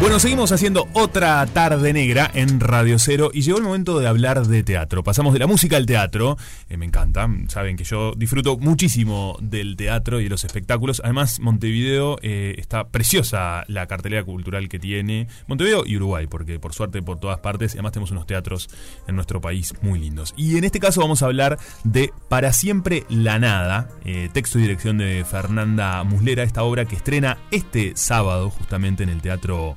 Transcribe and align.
Bueno, 0.00 0.18
seguimos 0.18 0.50
haciendo 0.50 0.88
otra 0.94 1.44
tarde 1.44 1.92
negra 1.92 2.30
en 2.32 2.58
Radio 2.58 2.98
Cero 2.98 3.30
y 3.34 3.42
llegó 3.42 3.58
el 3.58 3.64
momento 3.64 4.00
de 4.00 4.08
hablar 4.08 4.46
de 4.46 4.62
teatro. 4.62 5.04
Pasamos 5.04 5.34
de 5.34 5.40
la 5.40 5.46
música 5.46 5.76
al 5.76 5.84
teatro. 5.84 6.38
Eh, 6.70 6.78
me 6.78 6.86
encanta. 6.86 7.28
Saben 7.48 7.76
que 7.76 7.84
yo 7.84 8.14
disfruto 8.16 8.56
muchísimo 8.56 9.36
del 9.42 9.76
teatro 9.76 10.18
y 10.18 10.24
de 10.24 10.30
los 10.30 10.42
espectáculos. 10.42 11.02
Además, 11.04 11.38
Montevideo 11.40 12.16
eh, 12.22 12.54
está 12.56 12.88
preciosa 12.88 13.62
la 13.68 13.86
cartelera 13.88 14.24
cultural 14.24 14.70
que 14.70 14.78
tiene. 14.78 15.28
Montevideo 15.46 15.84
y 15.84 15.96
Uruguay, 15.96 16.26
porque 16.26 16.58
por 16.58 16.72
suerte 16.72 17.02
por 17.02 17.20
todas 17.20 17.40
partes. 17.40 17.74
Además, 17.74 17.92
tenemos 17.92 18.10
unos 18.10 18.26
teatros 18.26 18.70
en 19.06 19.16
nuestro 19.16 19.42
país 19.42 19.74
muy 19.82 20.00
lindos. 20.00 20.32
Y 20.34 20.56
en 20.56 20.64
este 20.64 20.80
caso 20.80 21.02
vamos 21.02 21.22
a 21.22 21.26
hablar 21.26 21.58
de 21.84 22.10
Para 22.30 22.54
siempre 22.54 23.04
la 23.10 23.38
nada, 23.38 23.90
eh, 24.06 24.30
texto 24.32 24.58
y 24.58 24.62
dirección 24.62 24.96
de 24.96 25.26
Fernanda 25.30 26.02
Muslera, 26.04 26.42
esta 26.42 26.62
obra 26.62 26.86
que 26.86 26.96
estrena 26.96 27.36
este 27.50 27.92
sábado 27.96 28.48
justamente 28.48 29.02
en 29.02 29.10
el 29.10 29.20
Teatro 29.20 29.76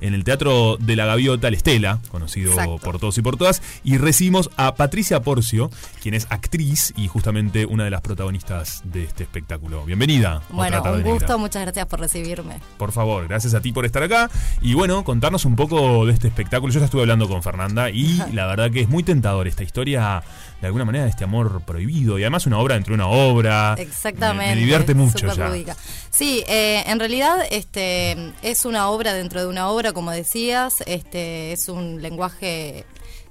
en 0.00 0.14
el 0.14 0.24
Teatro 0.24 0.76
de 0.78 0.96
la 0.96 1.06
Gaviota, 1.06 1.48
el 1.48 1.54
Estela, 1.54 2.00
conocido 2.10 2.52
Exacto. 2.52 2.78
por 2.78 2.98
todos 2.98 3.18
y 3.18 3.22
por 3.22 3.36
todas, 3.36 3.62
y 3.84 3.98
recibimos 3.98 4.50
a 4.56 4.74
Patricia 4.74 5.20
Porcio, 5.22 5.70
quien 6.02 6.14
es 6.14 6.26
actriz 6.30 6.92
y 6.96 7.08
justamente 7.08 7.66
una 7.66 7.84
de 7.84 7.90
las 7.90 8.00
protagonistas 8.00 8.82
de 8.84 9.04
este 9.04 9.24
espectáculo. 9.24 9.84
Bienvenida. 9.84 10.42
Bueno, 10.50 10.82
un 10.82 11.02
gusto, 11.02 11.20
negra. 11.20 11.36
muchas 11.36 11.62
gracias 11.62 11.86
por 11.86 12.00
recibirme. 12.00 12.60
Por 12.76 12.92
favor, 12.92 13.26
gracias 13.28 13.54
a 13.54 13.60
ti 13.60 13.72
por 13.72 13.84
estar 13.84 14.02
acá. 14.02 14.30
Y 14.60 14.74
bueno, 14.74 15.04
contarnos 15.04 15.44
un 15.44 15.56
poco 15.56 16.06
de 16.06 16.12
este 16.12 16.28
espectáculo. 16.28 16.72
Yo 16.72 16.80
ya 16.80 16.86
estuve 16.86 17.02
hablando 17.02 17.28
con 17.28 17.42
Fernanda 17.42 17.90
y 17.90 18.22
la 18.32 18.46
verdad 18.46 18.70
que 18.70 18.80
es 18.80 18.88
muy 18.88 19.02
tentador 19.02 19.48
esta 19.48 19.62
historia, 19.62 20.22
de 20.60 20.66
alguna 20.66 20.84
manera, 20.84 21.04
de 21.04 21.10
este 21.10 21.24
amor 21.24 21.62
prohibido. 21.62 22.18
Y 22.18 22.22
además 22.22 22.46
una 22.46 22.58
obra 22.58 22.74
dentro 22.74 22.92
de 22.92 22.96
una 22.96 23.08
obra. 23.08 23.74
Exactamente. 23.78 24.50
Me, 24.50 24.54
me 24.54 24.60
divierte 24.60 24.94
mucho 24.94 25.32
ya. 25.34 25.76
Sí, 26.10 26.44
eh, 26.48 26.82
en 26.86 26.98
realidad 26.98 27.38
este 27.50 28.32
es 28.42 28.64
una 28.64 28.88
obra 28.88 29.12
dentro 29.12 29.40
de 29.40 29.46
una 29.46 29.68
obra, 29.68 29.87
como 29.92 30.10
decías, 30.10 30.76
este 30.86 31.52
es 31.52 31.68
un 31.68 32.00
lenguaje 32.02 32.84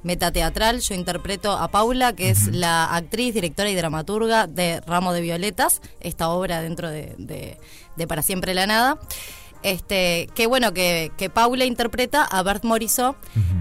metateatral. 0.03 0.79
Yo 0.81 0.95
interpreto 0.95 1.51
a 1.51 1.69
Paula, 1.69 2.13
que 2.13 2.29
es 2.29 2.47
la 2.47 2.85
actriz, 2.95 3.33
directora 3.33 3.69
y 3.69 3.75
dramaturga 3.75 4.47
de 4.47 4.81
Ramo 4.81 5.13
de 5.13 5.21
Violetas, 5.21 5.81
esta 5.99 6.29
obra 6.29 6.61
dentro 6.61 6.89
de, 6.89 7.15
de- 7.17 7.57
de 7.95 8.07
Para 8.07 8.21
Siempre 8.21 8.53
la 8.53 8.67
Nada. 8.67 8.99
Este, 9.63 10.29
que 10.35 10.47
bueno, 10.47 10.73
que, 10.73 11.11
que 11.17 11.29
Paula 11.29 11.65
interpreta 11.65 12.23
a 12.23 12.43
Bert 12.43 12.63
Morisot 12.63 13.15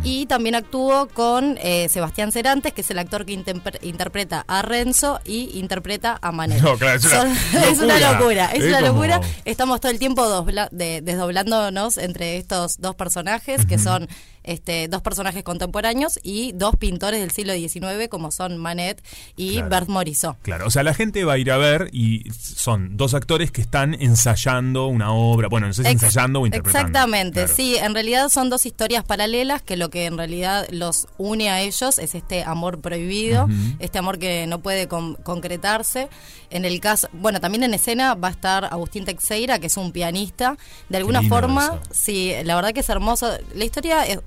y 0.05 0.27
también 0.27 0.55
actuó 0.55 1.09
con 1.09 1.59
eh, 1.61 1.89
Sebastián 1.89 2.33
Cerantes, 2.33 2.73
que 2.73 2.83
es 2.83 2.91
el 2.91 2.99
actor 2.99 3.25
que 3.27 3.33
interpre- 3.33 3.79
interpreta 3.83 4.45
a 4.47 4.63
Renzo 4.63 5.21
y 5.25 5.59
interpreta 5.59 6.19
a 6.23 6.33
Manet. 6.33 6.61
No, 6.63 6.77
claro, 6.77 6.97
es 6.99 7.05
una 7.05 7.17
Son- 7.23 7.31
es 7.73 7.79
una 7.81 8.13
locura. 8.13 8.47
es 8.53 8.63
Es 8.63 8.69
una 8.69 8.81
como- 8.81 8.93
locura. 9.05 9.21
Estamos 9.45 9.81
todo 9.81 9.91
el 9.93 9.99
tiempo 9.99 10.23
dobla- 10.29 10.69
de- 10.71 11.01
desdoblándonos 11.03 11.97
entre 11.99 12.37
estos 12.37 12.81
dos 12.81 12.95
personajes, 12.95 13.67
que 13.67 13.79
son 13.79 14.09
este, 14.45 14.87
dos 14.87 15.03
personajes 15.03 15.43
contemporáneos 15.43 16.21
y 16.23 16.53
dos 16.53 16.77
pintores 16.77 17.19
del 17.21 17.33
siglo 17.33 17.53
XIX, 17.55 18.09
como 18.09 18.31
son 18.31 18.59
Manet 18.59 19.03
y 19.37 19.55
Claro. 19.55 19.69
Bert 19.71 19.89
Morisot. 19.89 20.37
Claro, 20.43 20.67
o 20.69 20.71
sea, 20.71 20.85
la 20.85 20.95
gente 20.95 21.25
va 21.25 21.33
a 21.33 21.39
ir 21.39 21.51
a 21.51 21.57
ver 21.57 21.89
y 21.93 22.31
son 22.31 22.97
dos 22.97 23.15
actores 23.15 23.51
que 23.51 23.61
están 23.61 23.95
ensayando 23.95 24.87
una 24.87 25.11
obra. 25.13 25.49
Bueno, 25.49 25.67
no 25.67 25.73
sé 25.73 25.83
ensayando 25.93 26.41
o 26.41 26.47
interpretando. 26.47 26.87
Exactamente, 26.89 27.41
Claro. 27.41 27.55
sí, 27.55 27.77
en 27.77 27.95
realidad 27.95 28.29
son 28.29 28.51
dos 28.51 28.67
historias 28.67 29.05
paralelas 29.05 29.63
que 29.63 29.77
lo 29.77 29.91
que 29.91 30.07
en 30.07 30.17
realidad 30.19 30.67
los 30.71 31.07
une 31.19 31.51
a 31.51 31.61
ellos 31.61 31.99
es 31.99 32.15
este 32.15 32.45
amor 32.45 32.81
prohibido, 32.81 33.49
este 33.79 33.99
amor 33.99 34.19
que 34.19 34.47
no 34.47 34.61
puede 34.61 34.89
con- 34.89 35.15
concretarse. 35.17 36.09
En 36.51 36.65
el 36.65 36.81
caso, 36.81 37.09
bueno, 37.13 37.41
también 37.41 37.65
en 37.65 37.75
escena 37.75 38.15
va 38.15 38.29
a 38.29 38.31
estar 38.33 38.65
Agustín 38.67 39.05
Teixeira, 39.05 39.59
que 39.59 39.67
es 39.67 39.77
un 39.77 39.93
pianista. 39.93 40.57
De 40.89 40.99
alguna 40.99 41.23
forma, 41.23 41.65
eso. 41.67 41.81
sí, 41.93 42.33
la 42.45 42.55
verdad 42.55 42.73
que 42.73 42.81
es 42.81 42.89
hermoso. 42.89 43.31
La 43.55 43.65
historia 43.65 44.05
es- 44.05 44.21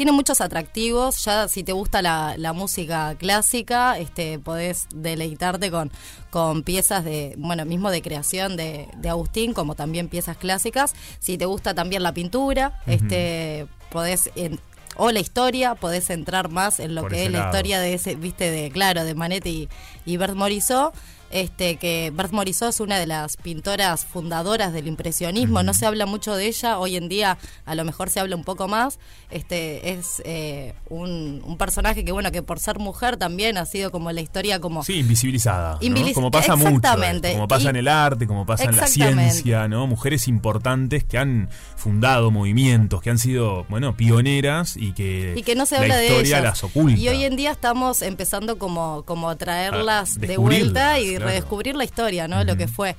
tiene 0.00 0.12
muchos 0.12 0.40
atractivos, 0.40 1.22
ya 1.26 1.46
si 1.46 1.62
te 1.62 1.72
gusta 1.72 2.00
la, 2.00 2.34
la 2.38 2.54
música 2.54 3.16
clásica, 3.18 3.98
este 3.98 4.38
podés 4.38 4.86
deleitarte 4.94 5.70
con, 5.70 5.92
con 6.30 6.62
piezas 6.62 7.04
de, 7.04 7.34
bueno, 7.36 7.66
mismo 7.66 7.90
de 7.90 8.00
creación 8.00 8.56
de, 8.56 8.88
de 8.96 9.08
Agustín, 9.10 9.52
como 9.52 9.74
también 9.74 10.08
piezas 10.08 10.38
clásicas. 10.38 10.94
Si 11.18 11.36
te 11.36 11.44
gusta 11.44 11.74
también 11.74 12.02
la 12.02 12.14
pintura, 12.14 12.80
este 12.86 13.66
podés 13.90 14.30
en- 14.36 14.58
o 14.96 15.10
la 15.10 15.20
historia, 15.20 15.74
podés 15.74 16.08
entrar 16.08 16.48
más 16.48 16.80
en 16.80 16.94
lo 16.94 17.02
Por 17.02 17.10
que 17.10 17.26
es 17.26 17.30
la 17.30 17.38
historia 17.48 17.78
de 17.78 17.92
ese, 17.92 18.14
viste, 18.14 18.50
de, 18.50 18.70
claro, 18.70 19.04
de 19.04 19.14
Manet 19.14 19.44
y, 19.44 19.68
y 20.06 20.16
Bert 20.16 20.34
Morisot. 20.34 20.94
Este, 21.30 21.76
que 21.76 22.10
Bert 22.14 22.32
Morisot 22.32 22.70
es 22.70 22.80
una 22.80 22.98
de 22.98 23.06
las 23.06 23.36
pintoras 23.36 24.04
fundadoras 24.04 24.72
del 24.72 24.88
impresionismo, 24.88 25.62
no 25.62 25.74
se 25.74 25.86
habla 25.86 26.04
mucho 26.06 26.34
de 26.34 26.46
ella, 26.48 26.78
hoy 26.78 26.96
en 26.96 27.08
día 27.08 27.38
a 27.64 27.74
lo 27.76 27.84
mejor 27.84 28.10
se 28.10 28.18
habla 28.18 28.34
un 28.36 28.42
poco 28.44 28.66
más, 28.66 28.98
este, 29.30 29.92
es 29.92 30.20
eh, 30.24 30.74
un, 30.88 31.40
un 31.44 31.56
personaje 31.56 32.04
que 32.04 32.10
bueno, 32.12 32.32
que 32.32 32.42
por 32.42 32.58
ser 32.58 32.78
mujer 32.80 33.16
también 33.16 33.58
ha 33.58 33.64
sido 33.66 33.90
como 33.92 34.10
la 34.10 34.20
historia 34.20 34.58
como... 34.60 34.82
Sí, 34.82 34.94
invisibilizada. 34.94 35.74
¿no? 35.74 35.80
Invisibiliz- 35.80 36.14
Como 36.14 36.30
pasa 36.32 36.56
mucho. 36.56 36.68
Exactamente. 36.76 37.28
esto, 37.28 37.38
Como 37.38 37.48
pasa 37.48 37.64
Y- 37.64 37.68
en 37.68 37.76
el 37.76 37.88
arte, 37.88 38.26
como 38.26 38.44
pasa 38.46 38.64
en 38.64 38.76
la 38.76 38.86
ciencia, 38.88 39.68
¿no? 39.68 39.86
Mujeres 39.86 40.26
importantes 40.26 41.04
que 41.04 41.16
han 41.18 41.48
fundado 41.76 42.30
movimientos, 42.30 43.00
que 43.02 43.10
han 43.10 43.18
sido, 43.18 43.64
bueno, 43.68 43.96
pioneras 43.96 44.76
y 44.76 44.92
que, 44.92 45.34
y 45.36 45.42
que 45.42 45.54
no 45.54 45.64
se 45.66 45.76
la 45.76 45.82
habla 45.82 45.96
de 45.96 46.06
historia 46.08 46.38
ellas. 46.38 46.42
las 46.42 46.64
oculta. 46.64 46.98
Y 46.98 47.08
hoy 47.08 47.24
en 47.24 47.36
día 47.36 47.52
estamos 47.52 48.02
empezando 48.02 48.58
como, 48.58 49.04
como 49.04 49.30
a 49.30 49.36
traerlas 49.36 50.16
A 50.16 50.20
de 50.20 50.36
vuelta 50.36 50.98
y 50.98 51.19
claro. 51.20 51.30
redescubrir 51.30 51.76
la 51.76 51.84
historia, 51.84 52.28
¿no? 52.28 52.42
Lo 52.44 52.56
que 52.56 52.68
fue. 52.68 52.96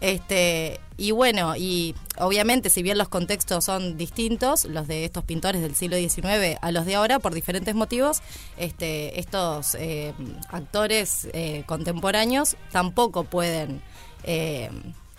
Este, 0.00 0.80
y 0.96 1.12
bueno, 1.12 1.56
y 1.56 1.94
obviamente 2.18 2.68
si 2.68 2.82
bien 2.82 2.98
los 2.98 3.08
contextos 3.08 3.64
son 3.64 3.96
distintos, 3.96 4.64
los 4.64 4.86
de 4.86 5.04
estos 5.04 5.24
pintores 5.24 5.62
del 5.62 5.74
siglo 5.74 5.96
XIX 5.96 6.58
a 6.60 6.72
los 6.72 6.84
de 6.84 6.94
ahora, 6.94 7.18
por 7.18 7.34
diferentes 7.34 7.74
motivos, 7.74 8.20
este, 8.56 9.18
estos 9.18 9.74
eh, 9.76 10.12
actores 10.50 11.28
eh, 11.32 11.64
contemporáneos 11.66 12.56
tampoco 12.70 13.24
pueden 13.24 13.80
eh, 14.24 14.70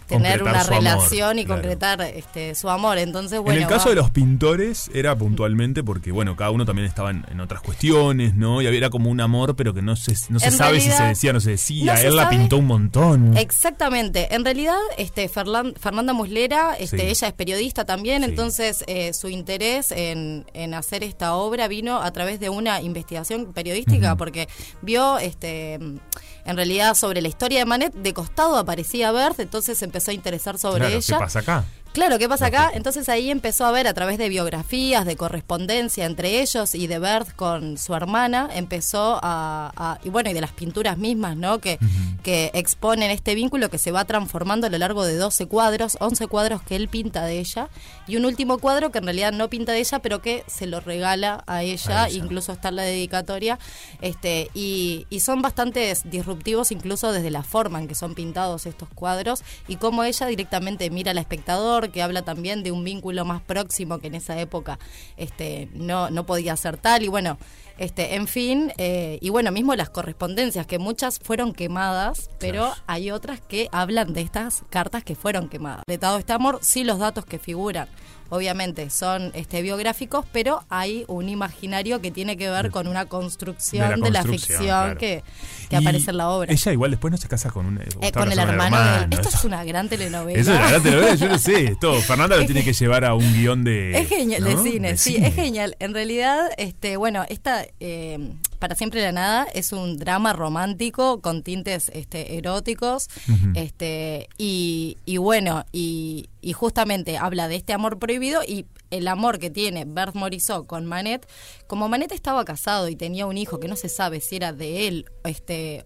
tener 0.07 0.43
una 0.43 0.61
amor, 0.61 0.69
relación 0.73 1.39
y 1.39 1.45
claro. 1.45 1.61
concretar 1.61 2.01
este, 2.01 2.53
su 2.55 2.69
amor. 2.69 2.97
Entonces, 2.97 3.39
bueno, 3.39 3.57
en 3.57 3.63
el 3.63 3.69
caso 3.69 3.85
va- 3.85 3.89
de 3.91 3.95
los 3.95 4.11
pintores 4.11 4.89
era 4.93 5.15
puntualmente 5.17 5.83
porque, 5.83 6.11
bueno, 6.11 6.35
cada 6.35 6.51
uno 6.51 6.65
también 6.65 6.87
estaba 6.87 7.11
en, 7.11 7.25
en 7.31 7.39
otras 7.39 7.61
cuestiones, 7.61 8.35
¿no? 8.35 8.61
Y 8.61 8.67
había 8.67 8.75
era 8.75 8.89
como 8.89 9.09
un 9.09 9.21
amor, 9.21 9.55
pero 9.55 9.73
que 9.73 9.81
no 9.81 9.95
se, 9.95 10.13
no 10.29 10.39
se 10.39 10.47
En 10.47 10.51
sabe 10.51 10.79
si 10.81 10.91
se 10.91 11.01
decía 11.03 11.29
o 11.31 11.33
no 11.33 11.39
se 11.39 11.51
decía. 11.51 11.93
no 11.93 11.99
se 11.99 12.07
Él 12.07 12.15
la 12.15 12.23
sabe. 12.23 12.37
pintó 12.37 12.57
un 12.57 12.65
montón. 12.67 13.37
Exactamente. 13.37 14.35
En 14.35 14.43
realidad, 14.43 14.77
este 14.97 15.29
Ferlan- 15.29 15.75
Fernanda 15.79 16.13
Muslera, 16.13 16.75
este, 16.77 16.97
Sí. 16.99 17.03
ella 17.07 17.27
es 17.29 17.33
periodista 17.33 17.85
también, 17.85 18.23
Sí. 18.23 18.29
entonces 18.29 18.83
eh, 18.87 19.13
su 19.13 19.29
interés 19.29 19.91
en, 19.91 20.45
en 20.53 20.73
hacer 20.73 21.03
esta 21.03 21.35
obra 21.35 21.67
vino 21.67 22.01
a 22.01 22.11
través 22.11 22.39
de 22.39 22.49
una 22.49 22.81
investigación 22.81 23.53
periodística, 23.53 24.15
porque 24.17 24.47
vio, 24.81 25.17
este, 25.19 25.75
en 25.75 26.55
realidad, 26.55 26.93
sobre 26.95 27.21
la 27.21 27.27
historia 27.27 27.59
de 27.59 27.65
Manet, 27.65 27.93
de 27.93 28.13
costado 28.13 28.57
aparecía 28.57 29.11
Bert, 29.11 29.39
entonces 29.39 29.77
se 29.77 29.85
empezó 29.95 30.11
a 30.11 30.13
interesar 30.13 30.57
sobre 30.57 30.81
Claro, 30.81 30.95
ella. 30.97 31.05
¿Qué 31.07 31.23
pasa 31.23 31.39
acá? 31.39 31.63
Claro, 31.95 32.19
¿qué 32.19 32.27
pasa 32.27 32.47
acá? 32.47 32.71
Entonces 32.73 33.07
ahí 33.07 33.31
empezó 33.31 33.65
a 33.65 33.71
ver 33.71 33.87
a 33.87 33.93
través 33.93 34.17
de 34.17 34.27
biografías, 34.27 35.05
de 35.05 35.15
correspondencia 35.15 36.03
entre 36.05 36.41
ellos 36.41 36.75
y 36.75 36.87
de 36.87 36.99
Bert 36.99 37.33
con 37.37 37.77
su 37.77 37.95
hermana, 37.95 38.49
empezó 38.53 39.17
a, 39.23 39.71
a- 39.77 39.99
y 40.03 40.09
bueno, 40.09 40.29
y 40.29 40.33
de 40.33 40.41
las 40.41 40.51
pinturas 40.51 40.97
mismas, 40.97 41.37
¿no? 41.37 41.59
Que, 41.59 41.79
que 42.21 42.51
exponen 42.53 43.11
este 43.11 43.33
vínculo 43.33 43.69
que 43.69 43.77
se 43.77 43.93
va 43.93 44.03
transformando 44.03 44.67
a 44.67 44.69
lo 44.69 44.77
largo 44.77 45.05
de 45.05 45.15
12 45.15 45.45
cuadros, 45.45 45.95
11 46.01 46.27
cuadros 46.27 46.61
que 46.63 46.75
él 46.75 46.89
pinta 46.89 47.23
de 47.23 47.39
ella, 47.39 47.69
y 48.07 48.17
un 48.17 48.25
último 48.25 48.57
cuadro 48.57 48.91
que 48.91 48.97
en 48.97 49.05
realidad 49.05 49.31
no 49.31 49.49
pinta 49.49 49.71
de 49.71 49.79
ella, 49.79 49.99
pero 49.99 50.21
que 50.21 50.43
se 50.47 50.67
lo 50.67 50.81
regala 50.81 51.45
a 51.47 51.63
ella, 51.63 52.03
A 52.03 52.07
ella. 52.09 52.17
incluso 52.25 52.51
está 52.51 52.67
en 52.69 52.75
la 52.75 52.83
dedicatoria, 52.83 53.57
este, 54.01 54.49
y, 54.53 55.07
y 55.09 55.21
son 55.21 55.41
bastante 55.41 55.93
disruptivos 56.03 56.73
incluso 56.73 57.13
desde 57.13 57.31
la 57.31 57.43
forma 57.43 57.79
en 57.79 57.87
que 57.87 57.95
son 57.95 58.15
pintados 58.15 58.65
estos 58.65 58.89
cuadros 58.93 59.43
y 59.69 59.77
cómo 59.77 60.03
ella 60.03 60.27
directamente 60.27 60.89
mira 60.89 61.11
al 61.11 61.19
espectador, 61.19 61.84
que 61.89 62.01
habla 62.01 62.23
también 62.23 62.63
de 62.63 62.71
un 62.71 62.83
vínculo 62.83 63.25
más 63.25 63.41
próximo 63.41 63.99
que 63.99 64.07
en 64.07 64.15
esa 64.15 64.39
época 64.39 64.79
este, 65.17 65.69
no, 65.73 66.09
no 66.09 66.25
podía 66.25 66.55
ser 66.55 66.77
tal, 66.77 67.03
y 67.03 67.07
bueno, 67.07 67.37
este, 67.77 68.15
en 68.15 68.27
fin, 68.27 68.71
eh, 68.77 69.17
y 69.21 69.29
bueno, 69.29 69.51
mismo 69.51 69.75
las 69.75 69.89
correspondencias, 69.89 70.65
que 70.65 70.79
muchas 70.79 71.19
fueron 71.19 71.53
quemadas, 71.53 72.29
pero 72.39 72.65
Claro. 72.67 72.75
hay 72.87 73.11
otras 73.11 73.41
que 73.41 73.67
hablan 73.71 74.13
de 74.13 74.21
estas 74.21 74.63
cartas 74.69 75.03
que 75.03 75.15
fueron 75.15 75.49
quemadas. 75.49 75.83
Letado 75.87 76.17
este 76.17 76.33
amor, 76.33 76.59
sí 76.61 76.83
los 76.83 76.99
datos 76.99 77.25
que 77.25 77.39
figuran. 77.39 77.87
Obviamente 78.29 78.89
son 78.89 79.29
este, 79.35 79.61
biográficos, 79.61 80.25
pero 80.31 80.63
hay 80.69 81.05
un 81.07 81.29
imaginario 81.29 82.01
que 82.01 82.09
tiene 82.09 82.37
que 82.37 82.49
ver 82.49 82.71
con 82.71 82.87
una 82.87 83.05
construcción 83.05 84.01
de 84.01 84.09
la, 84.09 84.23
construcción, 84.23 84.57
ficción 84.57 84.67
claro. 84.67 84.97
que, 84.97 85.23
que 85.69 85.75
aparece 85.75 86.09
en 86.09 86.17
la 86.17 86.29
obra. 86.29 86.51
Ella 86.51 86.71
igual 86.71 86.89
después 86.89 87.11
no 87.11 87.17
se 87.17 87.27
casa 87.27 87.51
con 87.51 87.67
un. 87.67 87.77
Eh, 87.77 87.87
está 88.01 88.19
con 88.21 88.31
el 88.31 88.39
hermano, 88.39 89.05
de 89.07 89.15
Esto 89.15 89.29
es 89.29 89.43
una 89.45 89.63
gran 89.63 89.89
telenovela. 89.89 90.39
Eso 90.39 90.53
es 90.53 90.59
una 90.59 90.69
gran 90.69 90.81
telenovela, 90.83 91.15
yo 91.15 91.27
lo 91.27 91.37
sé. 91.37 91.77
Fernanda 92.07 92.35
lo 92.37 92.45
tiene 92.45 92.63
que 92.63 92.73
llevar 92.73 93.05
a 93.05 93.13
un 93.13 93.31
guion 93.33 93.63
de. 93.63 93.95
Es 93.99 94.09
genial, 94.09 94.41
¿no? 94.43 94.49
de 94.49 94.71
cine, 94.71 94.87
De 94.93 94.97
sí, 94.97 95.13
cine. 95.13 95.27
es 95.27 95.35
genial. 95.35 95.75
En 95.79 95.93
realidad, 95.93 96.49
este, 96.57 96.97
bueno, 96.97 97.25
esta, 97.29 97.64
eh, 97.79 98.33
Para 98.59 98.75
siempre 98.75 99.01
la 99.01 99.11
nada 99.11 99.47
es 99.53 99.71
un 99.71 99.97
drama 99.97 100.33
romántico 100.33 101.21
con 101.21 101.43
tintes 101.43 101.89
este, 101.93 102.37
eróticos, 102.37 103.09
este, 103.53 104.27
y, 104.37 104.97
y 105.05 105.17
bueno, 105.17 105.65
y, 105.71 106.29
y 106.41 106.53
justamente 106.53 107.17
habla 107.17 107.47
de 107.47 107.55
este 107.55 107.73
amor 107.73 107.99
prohibido 107.99 108.41
y 108.43 108.65
el 108.91 109.07
amor 109.07 109.39
que 109.39 109.49
tiene 109.49 109.85
Bert 109.85 110.15
Morisot 110.15 110.67
con 110.67 110.85
Manet, 110.85 111.27
como 111.67 111.89
Manet 111.89 112.11
estaba 112.11 112.45
casado 112.45 112.87
y 112.89 112.95
tenía 112.95 113.25
un 113.25 113.37
hijo 113.37 113.59
que 113.59 113.67
no 113.67 113.75
se 113.75 113.89
sabe 113.89 114.21
si 114.21 114.37
era 114.37 114.53
de 114.53 114.87
él, 114.87 115.05
este 115.23 115.85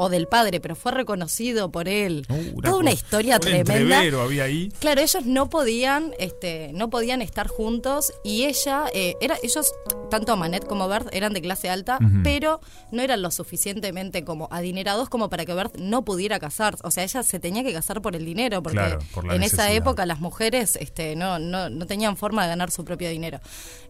o 0.00 0.08
del 0.08 0.26
padre, 0.26 0.60
pero 0.60 0.74
fue 0.74 0.92
reconocido 0.92 1.70
por 1.70 1.86
él. 1.86 2.26
Uh, 2.30 2.62
Toda 2.62 2.76
una 2.76 2.90
historia 2.90 3.38
tremenda. 3.38 4.00
había 4.22 4.44
ahí. 4.44 4.72
Claro, 4.78 5.02
ellos 5.02 5.26
no 5.26 5.50
podían, 5.50 6.14
este, 6.18 6.70
no 6.72 6.88
podían 6.88 7.20
estar 7.20 7.48
juntos 7.48 8.10
y 8.24 8.44
ella, 8.44 8.84
eh, 8.94 9.16
era, 9.20 9.36
ellos, 9.42 9.74
tanto 10.10 10.38
Manet 10.38 10.64
como 10.64 10.88
Bert, 10.88 11.08
eran 11.12 11.34
de 11.34 11.42
clase 11.42 11.68
alta, 11.68 11.98
pero 12.24 12.60
no 12.90 13.02
eran 13.02 13.20
lo 13.20 13.30
suficientemente 13.30 14.24
como 14.24 14.48
adinerados 14.50 15.10
como 15.10 15.28
para 15.28 15.44
que 15.44 15.52
Bert 15.52 15.76
no 15.76 16.02
pudiera 16.02 16.38
casarse. 16.38 16.80
O 16.82 16.90
sea, 16.90 17.04
ella 17.04 17.22
se 17.22 17.38
tenía 17.38 17.62
que 17.62 17.74
casar 17.74 18.00
por 18.00 18.16
el 18.16 18.24
dinero, 18.24 18.62
porque 18.62 18.96
en 19.30 19.42
esa 19.42 19.70
época 19.70 20.06
las 20.06 20.20
mujeres 20.20 20.76
este, 20.76 21.14
no, 21.14 21.38
no, 21.38 21.68
no 21.68 21.86
tenían 21.86 22.16
forma 22.16 22.44
de 22.44 22.48
ganar 22.48 22.70
su 22.70 22.86
propio 22.86 23.10
dinero. 23.10 23.40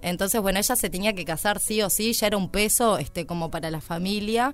Entonces, 0.03 0.41
bueno, 0.41 0.59
ella 0.59 0.75
se 0.75 0.91
tenía 0.91 1.13
que 1.13 1.25
casar 1.25 1.61
sí 1.61 1.83
o 1.83 1.89
sí, 1.89 2.15
ya 2.15 2.27
era 2.27 2.37
un 2.37 2.49
peso 2.51 2.99
este, 2.99 3.27
como 3.27 3.53
para 3.53 3.71
la 3.71 3.81
familia. 3.81 4.53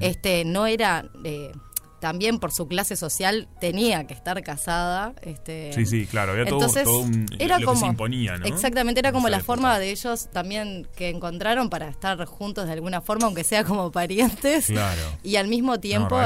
este, 0.00 0.44
no 0.44 0.66
era 0.66 0.97
eh, 1.24 1.52
también 2.00 2.38
por 2.38 2.52
su 2.52 2.68
clase 2.68 2.96
social 2.96 3.48
tenía 3.60 4.06
que 4.06 4.14
estar 4.14 4.42
casada. 4.42 5.14
Este, 5.22 5.72
sí, 5.72 5.84
sí, 5.86 6.06
claro, 6.06 6.32
había 6.32 6.46
todo, 6.46 6.60
un, 7.00 7.26
era 7.38 7.60
como, 7.60 7.80
se 7.80 7.86
imponía, 7.86 8.36
Exactamente, 8.44 9.00
era 9.00 9.12
como 9.12 9.28
la 9.28 9.40
forma 9.40 9.78
de 9.78 9.90
ellos 9.90 10.28
también 10.32 10.86
que 10.96 11.08
encontraron 11.08 11.70
para 11.70 11.88
estar 11.88 12.24
juntos 12.26 12.66
de 12.66 12.72
alguna 12.72 13.00
forma, 13.00 13.26
aunque 13.26 13.44
sea 13.44 13.64
como 13.64 13.90
parientes. 13.92 14.66
Claro. 14.66 15.02
Y 15.22 15.36
al 15.36 15.48
mismo 15.48 15.80
tiempo, 15.80 16.20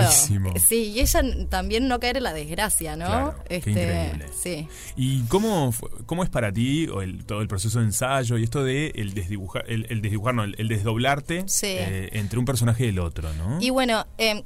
sí, 0.58 0.92
y 0.94 1.00
ella 1.00 1.22
también 1.48 1.88
no 1.88 1.98
caer 2.00 2.18
en 2.18 2.24
la 2.24 2.34
desgracia, 2.34 2.96
¿no? 2.96 3.34
este, 3.48 3.70
increíble. 3.70 4.26
Sí. 4.38 4.68
¿Y 4.96 5.22
cómo, 5.24 5.72
cómo 6.06 6.22
es 6.22 6.30
para 6.30 6.52
ti 6.52 6.86
el, 7.00 7.24
todo 7.24 7.40
el 7.40 7.48
proceso 7.48 7.78
de 7.78 7.86
ensayo 7.86 8.36
y 8.36 8.44
esto 8.44 8.62
de 8.62 8.92
el 8.94 9.14
desdibujar, 9.14 9.64
el, 9.68 10.02
desdibujar, 10.02 10.34
no, 10.34 10.44
el, 10.44 10.68
desdoblarte 10.68 11.44
eh, 11.62 12.08
entre 12.12 12.38
un 12.38 12.44
personaje 12.44 12.86
y 12.86 12.88
el 12.88 12.98
otro, 12.98 13.32
¿no? 13.34 13.60
Y 13.60 13.70
bueno, 13.70 14.06
eh, 14.18 14.44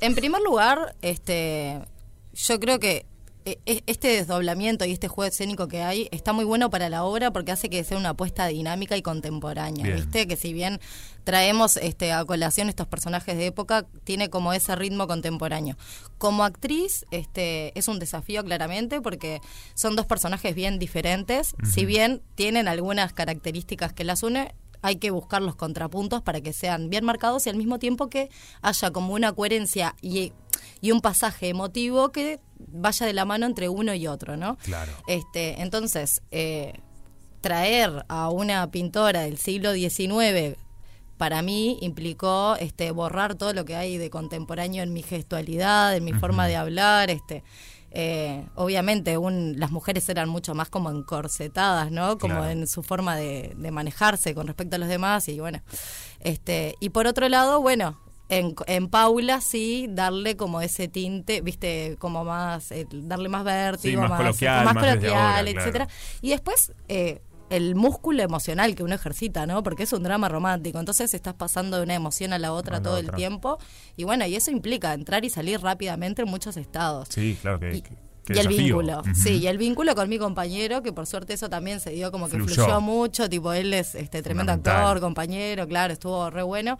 en 0.00 0.14
primer 0.14 0.42
lugar, 0.42 0.94
este, 1.02 1.80
yo 2.34 2.60
creo 2.60 2.78
que 2.78 3.06
e, 3.46 3.60
e, 3.64 3.84
este 3.86 4.08
desdoblamiento 4.08 4.84
y 4.84 4.90
este 4.90 5.06
juego 5.06 5.28
escénico 5.28 5.68
que 5.68 5.80
hay 5.80 6.08
está 6.10 6.32
muy 6.32 6.44
bueno 6.44 6.68
para 6.68 6.88
la 6.88 7.04
obra 7.04 7.30
porque 7.30 7.52
hace 7.52 7.70
que 7.70 7.84
sea 7.84 7.96
una 7.96 8.08
apuesta 8.08 8.48
dinámica 8.48 8.96
y 8.96 9.02
contemporánea, 9.02 9.94
¿viste? 9.94 10.26
Que 10.26 10.34
si 10.34 10.52
bien 10.52 10.80
traemos 11.22 11.76
este, 11.76 12.12
a 12.12 12.24
colación 12.24 12.68
estos 12.68 12.88
personajes 12.88 13.36
de 13.36 13.46
época, 13.46 13.86
tiene 14.02 14.30
como 14.30 14.52
ese 14.52 14.74
ritmo 14.74 15.06
contemporáneo. 15.06 15.76
Como 16.18 16.42
actriz, 16.42 17.06
este, 17.12 17.76
es 17.78 17.86
un 17.86 18.00
desafío 18.00 18.42
claramente 18.42 19.00
porque 19.00 19.40
son 19.74 19.94
dos 19.94 20.06
personajes 20.06 20.52
bien 20.52 20.80
diferentes, 20.80 21.54
si 21.62 21.86
bien 21.86 22.22
tienen 22.34 22.66
algunas 22.66 23.12
características 23.12 23.92
que 23.92 24.02
las 24.02 24.24
une, 24.24 24.56
hay 24.82 24.96
que 24.96 25.10
buscar 25.10 25.42
los 25.42 25.56
contrapuntos 25.56 26.22
para 26.22 26.40
que 26.40 26.52
sean 26.52 26.90
bien 26.90 27.04
marcados 27.04 27.46
y 27.46 27.50
al 27.50 27.56
mismo 27.56 27.78
tiempo 27.78 28.08
que 28.08 28.30
haya 28.62 28.90
como 28.90 29.14
una 29.14 29.32
coherencia 29.32 29.94
y, 30.00 30.32
y 30.80 30.92
un 30.92 31.00
pasaje 31.00 31.48
emotivo 31.48 32.12
que 32.12 32.40
vaya 32.58 33.06
de 33.06 33.12
la 33.12 33.24
mano 33.24 33.46
entre 33.46 33.68
uno 33.68 33.94
y 33.94 34.06
otro, 34.06 34.36
¿no? 34.36 34.56
Claro. 34.56 34.92
Este, 35.06 35.60
entonces, 35.62 36.22
eh, 36.30 36.74
traer 37.40 38.04
a 38.08 38.30
una 38.30 38.70
pintora 38.70 39.20
del 39.20 39.38
siglo 39.38 39.72
XIX 39.72 40.56
para 41.16 41.40
mí 41.42 41.78
implicó 41.80 42.56
este 42.56 42.90
borrar 42.90 43.36
todo 43.36 43.52
lo 43.52 43.64
que 43.64 43.74
hay 43.74 43.96
de 43.96 44.10
contemporáneo 44.10 44.82
en 44.82 44.92
mi 44.92 45.02
gestualidad, 45.02 45.96
en 45.96 46.04
mi 46.04 46.12
forma 46.12 46.46
de 46.46 46.56
hablar, 46.56 47.10
este 47.10 47.42
eh, 47.98 48.44
obviamente 48.56 49.16
un, 49.16 49.58
las 49.58 49.70
mujeres 49.70 50.06
eran 50.10 50.28
mucho 50.28 50.54
más 50.54 50.68
como 50.68 50.90
encorsetadas, 50.90 51.90
¿no? 51.90 52.18
Como 52.18 52.44
en 52.44 52.66
su 52.66 52.82
forma 52.82 53.16
de, 53.16 53.56
manejarse 53.72 54.34
con 54.34 54.46
respecto 54.46 54.76
a 54.76 54.78
los 54.78 54.88
demás 54.88 55.30
y 55.30 55.40
bueno, 55.40 55.62
este 56.20 56.74
y 56.78 56.90
por 56.90 57.06
otro 57.06 57.26
lado, 57.30 57.62
bueno, 57.62 57.98
en, 58.28 58.54
en, 58.66 58.88
Paula 58.88 59.40
sí 59.40 59.86
darle 59.88 60.36
como 60.36 60.60
ese 60.60 60.88
tinte, 60.88 61.40
viste, 61.40 61.96
como 61.98 62.22
más, 62.22 62.70
eh, 62.70 62.86
darle 62.92 63.30
más 63.30 63.44
vértigo, 63.44 64.02
más, 64.02 64.18
coloquial, 64.18 64.64
más, 64.66 64.74
coloquial, 64.74 65.48
etcétera. 65.48 65.88
Y 66.20 66.28
después 66.28 66.74
eh, 66.88 67.22
el 67.50 67.74
músculo 67.74 68.22
emocional 68.22 68.74
que 68.74 68.82
uno 68.82 68.94
ejercita, 68.94 69.46
¿no? 69.46 69.62
Porque 69.62 69.84
es 69.84 69.92
un 69.92 70.02
drama 70.02 70.28
romántico, 70.28 70.78
entonces 70.78 71.14
estás 71.14 71.34
pasando 71.34 71.76
de 71.76 71.84
una 71.84 71.94
emoción 71.94 72.32
a 72.32 72.38
la 72.38 72.52
otra 72.52 72.82
todo 72.82 72.98
el 72.98 73.10
tiempo 73.12 73.58
y 73.96 74.04
bueno, 74.04 74.26
y 74.26 74.34
eso 74.34 74.50
implica 74.50 74.94
entrar 74.94 75.24
y 75.24 75.30
salir 75.30 75.60
rápidamente 75.60 76.22
en 76.22 76.28
muchos 76.28 76.56
estados. 76.56 77.08
Sí, 77.10 77.38
claro 77.40 77.60
que... 77.60 77.76
y, 77.76 77.82
el 78.28 78.48
vínculo, 78.48 79.02
sí, 79.14 79.38
y 79.38 79.46
el 79.46 79.58
vínculo 79.58 79.94
con 79.94 80.08
mi 80.08 80.18
compañero, 80.18 80.82
que 80.82 80.92
por 80.92 81.06
suerte 81.06 81.34
eso 81.34 81.48
también 81.48 81.80
se 81.80 81.90
dio 81.90 82.10
como 82.10 82.28
que 82.28 82.38
fluyó, 82.38 82.80
mucho, 82.80 83.28
tipo 83.28 83.52
él 83.52 83.72
es 83.74 83.94
este 83.94 84.22
tremendo 84.22 84.52
actor, 84.52 85.00
compañero, 85.00 85.66
claro, 85.66 85.92
estuvo 85.92 86.30
re 86.30 86.42
bueno 86.42 86.76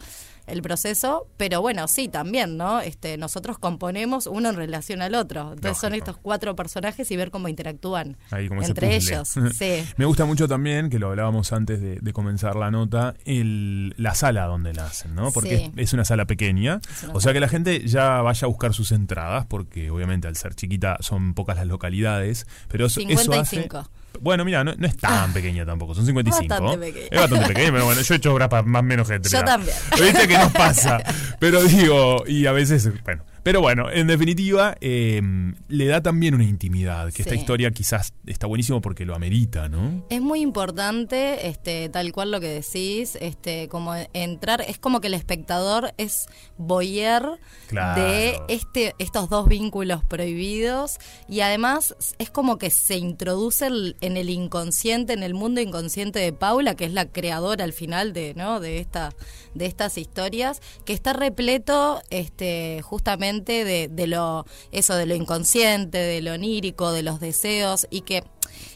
el 0.47 0.61
proceso, 0.61 1.27
pero 1.35 1.61
bueno, 1.61 1.87
sí, 1.89 2.07
también, 2.07 2.55
¿no? 2.55 2.79
Este, 2.79 3.17
nosotros 3.17 3.59
componemos 3.59 4.27
uno 4.27 4.49
en 4.49 4.55
relación 4.55 5.01
al 5.01 5.13
otro. 5.13 5.53
Entonces 5.53 5.77
son 5.77 5.93
estos 5.93 6.17
cuatro 6.17 6.55
personajes 6.55 7.11
y 7.11 7.17
ver 7.17 7.31
cómo 7.31 7.49
interactúan 7.49 8.17
entre 8.31 8.95
ellos. 8.95 9.35
sí. 9.53 9.83
Me 9.97 10.05
gusta 10.05 10.23
mucho 10.23 10.47
también, 10.47 10.89
que 10.89 10.99
lo 10.99 11.09
hablábamos 11.09 11.51
antes 11.51 11.81
de, 11.81 12.13
comenzar 12.13 12.55
la 12.55 12.71
nota, 12.71 13.13
el, 13.25 13.93
la 13.97 14.15
sala 14.15 14.45
donde 14.45 14.73
la 14.73 14.85
hacen, 14.85 15.13
¿no? 15.13 15.31
Porque 15.31 15.71
es, 15.75 15.93
una 15.93 16.05
sala 16.05 16.25
pequeña. 16.25 16.79
o 17.13 17.19
sea 17.19 17.33
que 17.33 17.39
la 17.39 17.49
gente 17.49 17.85
ya 17.85 18.21
vaya 18.21 18.45
a 18.45 18.47
buscar 18.47 18.73
sus 18.73 18.91
entradas, 18.91 19.45
porque 19.45 19.91
obviamente 19.91 20.27
al 20.27 20.35
ser 20.37 20.55
chiquita 20.55 20.97
son 21.01 21.33
pocas 21.37 21.55
las 21.55 21.67
localidades, 21.67 22.47
pero 22.67 22.87
eso, 22.87 22.99
55. 22.99 23.77
hace... 23.77 23.89
Bueno, 24.19 24.43
mira, 24.43 24.63
no, 24.63 24.71
es 24.71 24.97
tan 24.97 25.31
pequeña 25.31 25.65
tampoco, 25.65 25.93
son 25.93 26.05
55. 26.05 26.47
Bastante 26.47 27.07
Es 27.11 27.19
bastante 27.19 27.47
pequeña, 27.47 27.71
pero 27.71 27.85
bueno, 27.85 28.01
yo 28.01 28.13
he 28.13 28.17
hecho 28.17 28.33
grapas 28.33 28.65
más 28.65 28.79
o 28.79 28.83
menos 28.83 29.07
gente. 29.07 29.29
Yo 29.29 29.43
también. 29.43 29.75
Viste 30.01 30.27
que 30.27 30.37
nos 30.37 30.51
pasa. 30.51 30.97
Pero 31.39 31.63
digo, 31.63 32.23
y 32.25 32.47
a 32.47 32.51
veces, 32.51 32.89
bueno, 33.03 33.23
pero 33.47 33.61
bueno, 33.61 33.89
en 33.89 34.07
definitiva, 34.07 34.75
eh, 34.81 35.21
le 35.69 35.85
da 35.85 36.01
también 36.01 36.35
una 36.35 36.43
intimidad, 36.43 37.13
que 37.13 37.21
esta 37.21 37.33
historia 37.33 37.71
quizás 37.71 38.11
está 38.25 38.45
buenísimo 38.45 38.81
porque 38.81 39.05
lo 39.05 39.15
amerita, 39.15 39.69
¿no? 39.69 40.03
Es 40.09 40.19
muy 40.19 40.41
importante, 40.41 41.47
este, 41.47 41.87
tal 41.87 42.11
cual 42.11 42.29
lo 42.29 42.41
que 42.41 42.49
decís, 42.49 43.17
este, 43.21 43.69
como 43.69 43.93
entrar, 44.11 44.59
es 44.67 44.79
como 44.79 44.99
que 44.99 45.07
el 45.07 45.13
espectador 45.13 45.93
es 45.95 46.25
boyer 46.57 47.23
de 47.71 48.37
este, 48.49 48.93
estos 48.99 49.29
dos 49.29 49.47
vínculos 49.47 50.03
prohibidos 50.03 50.97
y 51.29 51.39
además 51.39 51.95
es 52.19 52.29
como 52.29 52.57
que 52.57 52.69
se 52.69 52.97
introduce 52.97 53.67
en 54.01 54.17
el 54.17 54.29
inconsciente, 54.29 55.13
en 55.13 55.23
el 55.23 55.33
mundo 55.33 55.61
inconsciente 55.61 56.19
de 56.19 56.33
Paula, 56.33 56.75
que 56.75 56.83
es 56.83 56.91
la 56.91 57.05
creadora 57.05 57.63
al 57.63 57.71
final 57.71 58.11
de, 58.11 58.33
¿no? 58.35 58.59
de, 58.59 58.79
esta, 58.79 59.13
de 59.53 59.67
estas 59.67 59.97
historias, 59.97 60.61
que 60.83 60.91
está 60.91 61.13
repleto 61.13 62.01
este, 62.09 62.81
justamente 62.81 63.36
de, 63.43 63.87
de 63.87 64.07
lo 64.07 64.45
eso 64.71 64.95
de 64.95 65.05
lo 65.05 65.15
inconsciente, 65.15 65.97
de 65.97 66.21
lo 66.21 66.33
onírico, 66.33 66.91
de 66.91 67.03
los 67.03 67.19
deseos 67.19 67.87
y 67.89 68.01
que 68.01 68.23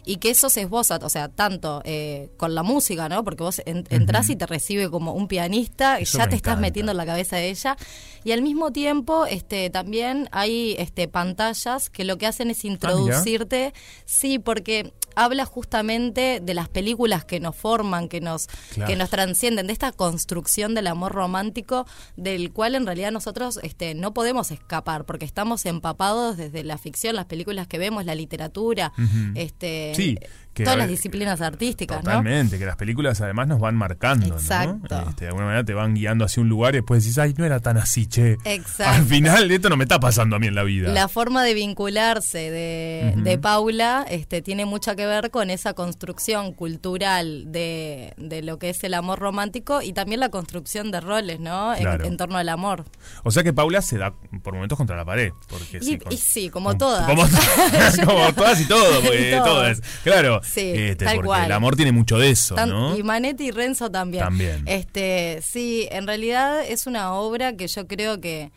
y 0.05 0.17
que 0.17 0.29
eso 0.29 0.49
se 0.49 0.61
esboza, 0.61 0.99
o 1.01 1.09
sea, 1.09 1.29
tanto 1.29 1.81
eh, 1.85 2.29
con 2.37 2.55
la 2.55 2.63
música, 2.63 3.09
¿no? 3.09 3.23
Porque 3.23 3.43
vos 3.43 3.61
entras 3.65 4.29
y 4.29 4.35
te 4.35 4.45
recibe 4.45 4.89
como 4.89 5.13
un 5.13 5.27
pianista, 5.27 5.99
ya 5.99 6.27
te 6.27 6.35
estás 6.35 6.59
metiendo 6.59 6.91
en 6.91 6.97
la 6.97 7.05
cabeza 7.05 7.37
de 7.37 7.49
ella, 7.49 7.77
y 8.23 8.31
al 8.31 8.41
mismo 8.41 8.71
tiempo 8.71 9.25
este 9.25 9.69
también 9.69 10.29
hay 10.31 10.75
este 10.77 11.07
pantallas 11.07 11.89
que 11.89 12.03
lo 12.03 12.17
que 12.17 12.27
hacen 12.27 12.49
es 12.49 12.63
ah, 12.63 12.67
introducirte, 12.67 13.73
sí, 14.05 14.39
porque 14.39 14.93
habla 15.15 15.45
justamente 15.45 16.39
de 16.41 16.53
las 16.53 16.69
películas 16.69 17.25
que 17.25 17.39
nos 17.39 17.55
forman, 17.55 18.07
que 18.07 18.21
nos, 18.21 18.47
que 18.85 18.95
nos 18.95 19.09
transcienden, 19.09 19.67
de 19.67 19.73
esta 19.73 19.91
construcción 19.91 20.73
del 20.73 20.87
amor 20.87 21.11
romántico, 21.11 21.85
del 22.15 22.51
cual 22.51 22.75
en 22.75 22.85
realidad 22.85 23.11
nosotros 23.11 23.59
este, 23.63 23.93
no 23.93 24.13
podemos 24.13 24.51
escapar, 24.51 25.05
porque 25.05 25.25
estamos 25.25 25.65
empapados 25.65 26.37
desde 26.37 26.63
la 26.63 26.77
ficción, 26.77 27.15
las 27.15 27.25
películas 27.25 27.67
que 27.67 27.77
vemos, 27.77 28.05
la 28.05 28.15
literatura, 28.15 28.93
este, 29.35 29.60
sí, 29.61 30.17
todas 30.53 30.77
las 30.77 30.88
disciplinas 30.88 31.41
artísticas, 31.41 32.00
totalmente, 32.00 32.60
que 32.60 32.65
las 32.65 32.75
películas 32.75 33.22
además 33.22 33.48
nos 33.48 33.60
van 33.60 33.75
marcando, 33.75 34.27
Exacto. 34.27 35.05
Este, 35.10 35.25
de 35.25 35.27
alguna 35.27 35.46
manera 35.46 35.63
te 35.63 35.74
van 35.74 35.93
guiando 35.93 36.25
hacia 36.25 36.41
un 36.41 36.50
lugar 36.50 36.74
y 36.74 36.77
después 36.77 37.03
decís, 37.03 37.17
ay, 37.17 37.34
no 37.38 37.46
era 37.46 37.60
tan 37.60 37.77
así, 37.77 38.05
che. 38.08 38.38
Exacto. 38.43 38.84
Al 38.86 39.05
final 39.05 39.50
esto 39.51 39.70
no 39.70 39.77
me 39.77 39.84
está 39.84 40.00
pasando 40.00 40.36
a 40.36 40.39
mí 40.39 40.48
en 40.48 40.55
la 40.55 40.63
vida. 40.63 40.91
La 40.91 41.08
forma 41.08 41.43
de 41.43 41.53
vincularse 41.53 42.51
de, 42.51 43.13
de 43.17 43.38
Paula 43.38 44.05
este, 44.10 44.41
tiene 44.41 44.65
mucha 44.65 44.96
que 44.96 45.05
ver 45.05 45.31
con 45.31 45.50
esa 45.50 45.74
construcción 45.74 46.53
cultural 46.53 47.51
de, 47.51 48.13
de, 48.17 48.41
lo 48.41 48.60
que 48.60 48.70
es 48.70 48.84
el 48.84 48.93
amor 48.93 49.20
romántico 49.20 49.81
y 49.81 49.93
también 49.93 50.20
la 50.20 50.29
construcción 50.29 50.91
de 50.91 51.01
roles, 51.01 51.39
¿no? 51.39 51.74
En, 51.75 52.17
torno 52.17 52.38
al 52.38 52.50
amor. 52.50 52.86
O 53.24 53.31
sea 53.31 53.43
que 53.43 53.53
Paula 53.53 53.81
se 53.81 53.98
da 53.98 54.13
por 54.43 54.53
momentos 54.53 54.77
contra 54.77 54.96
la 54.96 55.05
pared. 55.05 55.31
Porque 55.48 55.79
y, 56.10 56.17
sí, 56.17 56.50
como 56.50 56.77
todas. 56.77 57.08
Como, 58.05 58.34
todas 58.34 58.60
y 58.62 58.65
todo, 58.65 59.01
porque 59.01 59.39
todas. 59.43 59.81
Claro, 60.03 60.40
Sí, 60.43 60.71
este, 60.75 61.05
tal 61.05 61.15
porque 61.15 61.27
cual. 61.27 61.45
el 61.45 61.51
amor 61.51 61.75
tiene 61.75 61.91
mucho 61.91 62.17
de 62.17 62.31
eso, 62.31 62.55
Tan- 62.55 62.69
¿no? 62.69 62.98
Y 62.98 63.03
Manetti 63.03 63.48
y 63.48 63.51
Renzo 63.51 63.89
también. 63.91 64.24
También. 64.24 64.63
Este, 64.67 65.39
sí, 65.43 65.88
en 65.91 66.07
realidad 66.07 66.63
es 66.67 66.88
una 66.88 67.13
obra 67.13 67.55
que 67.55 67.67
yo 67.67 67.88
creo 67.88 68.19
que 68.21 68.51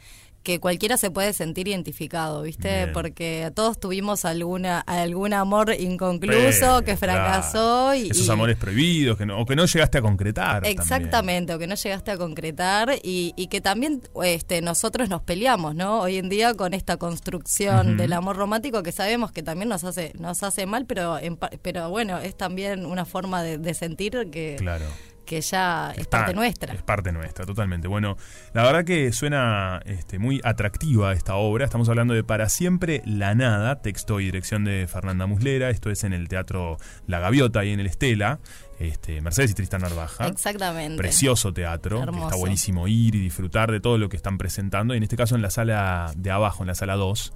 que 0.45 0.61
cualquiera 0.61 0.97
se 0.97 1.11
puede 1.11 1.33
sentir 1.33 1.67
identificado, 1.67 2.43
¿viste? 2.43 2.69
Bien. 2.69 2.93
Porque 2.93 3.51
todos 3.57 3.81
tuvimos 3.81 4.25
alguna 4.25 4.79
algún 4.81 5.33
amor 5.33 5.75
inconcluso 5.77 6.83
que 6.85 6.97
claro. 6.97 6.99
fracasó 6.99 7.95
y 7.95 8.11
Esos 8.11 8.27
y- 8.27 8.31
amores 8.31 8.57
prohibidos 8.57 9.19
que 9.19 9.27
no, 9.27 9.41
o 9.41 9.47
que 9.47 9.57
no 9.57 9.65
llegaste 9.65 9.99
a 9.99 10.03
concretar. 10.03 10.63
también. 10.63 10.79
Exactamente, 10.81 11.55
o 11.55 11.59
que 11.59 11.67
no 11.67 11.75
llegaste 11.75 12.11
a 12.11 12.17
concretar 12.19 12.95
y, 13.03 13.33
y 13.37 13.47
que 13.49 13.61
también 13.61 14.03
este, 14.23 14.61
nosotros 14.63 15.09
nos 15.09 15.23
peleamos, 15.23 15.75
¿no? 15.75 16.01
Hoy 16.01 16.19
en 16.19 16.29
día 16.29 16.55
con 16.55 16.75
esta 16.75 16.97
construcción 16.99 17.97
del 17.97 18.13
amor 18.13 18.37
romántico 18.37 18.83
que 18.83 18.93
sabemos 18.93 19.33
que 19.33 19.43
también 19.43 19.69
nos 19.71 19.83
hace 19.83 20.13
nos 20.19 20.43
hace 20.43 20.67
mal, 20.67 20.85
pero 20.87 21.19
en 21.19 21.37
pero 21.63 21.89
bueno, 21.91 22.19
es 22.19 22.37
también 22.37 22.85
una 22.87 23.05
forma 23.07 23.43
de, 23.43 23.57
de 23.59 23.75
sentir 23.75 24.29
que, 24.31 24.57
Claro. 24.59 24.85
Que 25.25 25.41
ya 25.41 25.91
es 25.93 25.99
Está- 25.99 26.19
parte 26.19 26.35
nuestra. 26.35 26.73
Es 26.75 26.83
parte 26.83 27.13
nuestra, 27.13 27.45
totalmente. 27.47 27.89
Bueno, 27.89 28.17
la 28.53 28.63
verdad 28.63 28.85
que 28.85 29.13
suena 29.13 29.81
este, 29.87 30.19
muy 30.19 30.41
atractiva 30.45 31.13
esta 31.13 31.35
obra. 31.37 31.65
Estamos 31.65 31.89
hablando 31.89 32.15
de 32.15 32.23
Para 32.25 32.49
siempre 32.49 33.03
la 33.07 33.35
nada, 33.35 33.81
texto 33.83 34.21
y 34.21 34.27
dirección 34.27 34.65
de 34.65 34.87
Fernanda 34.87 35.27
Muslera. 35.27 35.71
Esto 35.71 35.91
es 35.91 36.05
en 36.05 36.13
el 36.13 36.29
Teatro 36.29 36.77
La 37.07 37.19
Gaviota 37.21 37.65
y 37.65 37.73
en 37.73 37.81
el 37.81 37.87
Estela. 37.87 38.39
Este, 38.79 39.21
Mercedes 39.21 39.53
y 39.53 39.55
Tristan 39.55 39.83
Narvaja. 39.83 40.27
Exactamente. 40.27 40.97
Precioso 40.99 41.53
teatro, 41.53 42.03
Hermoso. 42.03 42.25
está 42.27 42.37
buenísimo 42.37 42.89
ir 42.89 43.15
y 43.15 43.21
disfrutar 43.21 43.71
de 43.71 43.81
todo 43.81 43.99
lo 43.99 44.09
que 44.09 44.17
están 44.17 44.37
presentando. 44.37 44.95
Y 44.95 44.97
en 44.97 45.03
este 45.05 45.17
caso 45.17 45.37
en 45.37 45.43
la 45.43 45.51
sala 45.51 46.13
de 46.17 46.31
abajo, 46.31 46.63
en 46.65 46.67
la 46.69 46.75
sala 46.75 46.95
2. 46.97 47.33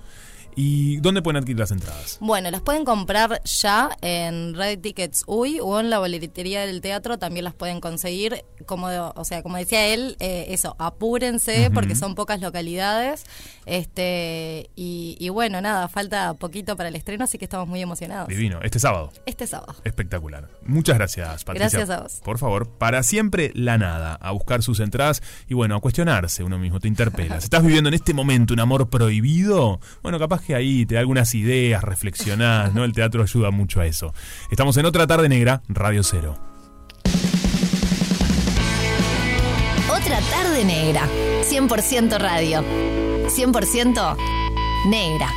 ¿Y 0.55 0.97
dónde 0.99 1.23
pueden 1.23 1.39
adquirir 1.39 1.59
las 1.59 1.71
entradas? 1.71 2.19
Bueno, 2.21 2.51
las 2.51 2.61
pueden 2.61 2.85
comprar 2.85 3.43
ya 3.45 3.91
en 4.01 4.55
Red 4.55 4.81
Tickets 4.81 5.25
UI 5.27 5.61
o 5.61 5.79
en 5.81 5.91
la 5.91 5.99
boletería 5.99 6.67
del 6.67 6.81
teatro 6.81 7.19
también 7.19 7.45
las 7.45 7.55
pueden 7.55 7.81
conseguir. 7.81 8.45
Como, 8.67 8.89
o 8.89 9.25
sea, 9.25 9.43
como 9.43 9.57
decía 9.57 9.87
él, 9.87 10.17
eh, 10.21 10.47
eso, 10.49 10.75
apúrense 10.79 11.71
porque 11.73 11.95
son 11.95 12.15
pocas 12.15 12.41
localidades. 12.41 13.25
Este 13.67 14.71
y, 14.75 15.17
y 15.21 15.29
bueno, 15.29 15.61
nada, 15.61 15.89
falta 15.89 16.35
poquito 16.35 16.77
para 16.77 16.89
el 16.89 16.97
estreno, 16.97 17.25
así 17.25 17.39
que 17.39 17.45
estamos 17.45 17.69
muy 17.69 17.81
emocionados. 17.81 18.29
Divino, 18.29 18.61
este 18.63 18.79
sábado. 18.79 19.13
Este 19.27 19.47
sábado. 19.47 19.75
Espectacular. 19.85 20.49
Muchas 20.65 20.97
gracias, 20.97 21.45
Patricia. 21.45 21.79
Gracias 21.79 21.91
a 21.91 22.03
vos. 22.03 22.21
Por 22.25 22.39
favor, 22.39 22.69
para 22.69 23.03
siempre 23.03 23.53
la 23.55 23.79
nada, 23.79 24.15
a 24.15 24.31
buscar 24.33 24.63
sus 24.63 24.81
entradas 24.81 25.23
y 25.49 25.55
bueno, 25.55 25.77
a 25.77 25.81
cuestionarse 25.81 26.43
uno 26.43 26.59
mismo, 26.59 26.81
te 26.81 26.89
interpelas. 26.89 27.45
¿Estás 27.45 27.63
viviendo 27.63 27.89
en 27.89 27.95
este 27.95 28.15
momento 28.15 28.55
un 28.55 28.61
amor 28.61 28.89
prohibido? 28.89 29.81
Bueno, 30.03 30.19
capaz 30.19 30.43
que 30.43 30.48
ahí 30.55 30.87
te 30.87 30.95
da 30.95 31.01
algunas 31.01 31.35
ideas, 31.35 31.83
reflexionás, 31.83 32.75
¿no? 32.75 32.85
El 32.85 32.93
teatro 32.93 33.23
ayuda 33.23 33.51
mucho 33.51 33.81
a 33.81 33.87
eso. 33.87 34.15
Estamos 34.51 34.77
en 34.77 34.87
otra 34.87 35.07
tarde 35.07 35.29
negra, 35.29 35.63
Radio 35.69 36.03
Cero. 36.03 36.39
Otra 39.91 40.21
tarde 40.31 40.65
negra. 40.65 41.09
100% 41.43 42.19
radio. 42.19 42.63
100% 43.29 44.17
negra. 44.89 45.29